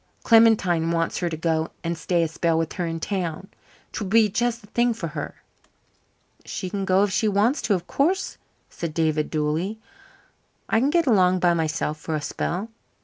[0.23, 3.49] Clementine wants her to go and stay a spell with her in town.
[3.91, 5.35] 'Twould be just the thing for her."
[6.43, 9.77] "She can go if she wants to, of course," said David dully.
[10.67, 12.69] "I can get along by myself for a spell."